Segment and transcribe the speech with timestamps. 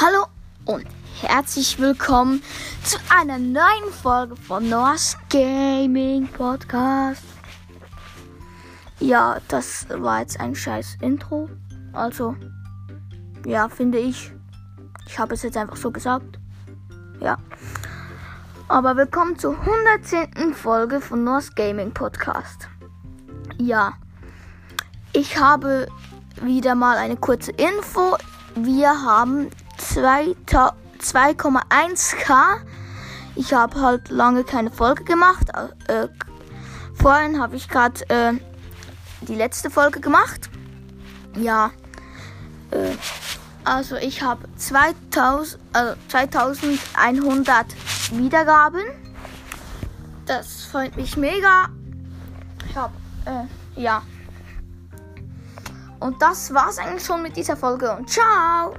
[0.00, 0.26] Hallo
[0.64, 0.86] und
[1.22, 2.40] herzlich willkommen
[2.84, 7.24] zu einer neuen Folge von Noah's Gaming Podcast.
[9.00, 11.50] Ja, das war jetzt ein scheiß Intro.
[11.92, 12.36] Also,
[13.44, 14.30] ja, finde ich.
[15.08, 16.38] Ich habe es jetzt einfach so gesagt.
[17.18, 17.36] Ja.
[18.68, 20.54] Aber willkommen zur 110.
[20.54, 22.68] Folge von Noah's Gaming Podcast.
[23.60, 23.94] Ja.
[25.12, 25.88] Ich habe
[26.40, 28.16] wieder mal eine kurze Info.
[28.54, 29.50] Wir haben
[30.00, 32.60] 2,1k.
[33.34, 35.48] Ich habe halt lange keine Folge gemacht.
[35.86, 36.08] Äh,
[36.94, 38.34] vorhin habe ich gerade äh,
[39.22, 40.50] die letzte Folge gemacht.
[41.36, 41.70] Ja.
[42.70, 42.92] Äh,
[43.64, 47.66] also ich habe 2000, äh, 2100
[48.12, 48.82] Wiedergaben.
[50.26, 51.68] Das freut mich mega.
[52.68, 52.92] Ich habe,
[53.24, 54.02] äh, ja.
[56.00, 58.74] Und das war's eigentlich schon mit dieser Folge und ciao!